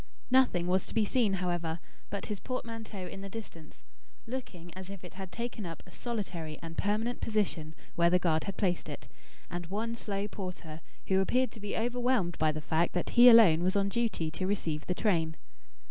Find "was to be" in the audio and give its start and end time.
0.65-1.05